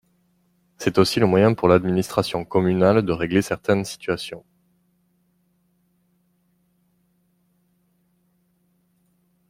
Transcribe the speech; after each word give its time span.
C’est 0.79 0.97
aussi 0.97 1.19
le 1.19 1.27
moyen 1.27 1.53
pour 1.53 1.67
l’administration 1.67 2.43
communale 2.43 3.03
de 3.03 3.11
régler 3.11 3.43
certaines 3.43 3.85
situations. 3.85 4.43